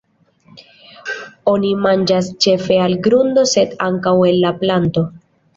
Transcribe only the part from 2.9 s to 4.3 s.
grundo sed ankaŭ